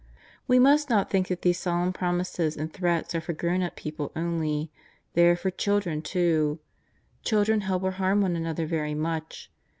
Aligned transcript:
ft/ 0.01 0.41
We 0.47 0.57
must 0.57 0.89
not 0.89 1.11
think 1.11 1.27
that 1.27 1.43
these 1.43 1.59
solemn 1.59 1.93
promises 1.93 2.57
and 2.57 2.73
threats 2.73 3.13
are 3.13 3.21
for 3.21 3.35
gTov, 3.35 3.59
ii 3.59 3.65
up 3.65 3.75
people 3.75 4.11
only. 4.15 4.71
They 5.13 5.27
are 5.29 5.35
for 5.35 5.51
children 5.51 6.01
too. 6.01 6.57
Children 7.21 7.61
help 7.61 7.83
or 7.83 7.91
harm 7.91 8.21
one 8.21 8.35
another 8.35 8.65
very 8.65 8.95
much. 8.95 9.51